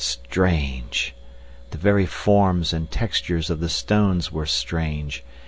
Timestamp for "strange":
0.03-1.13, 4.47-5.23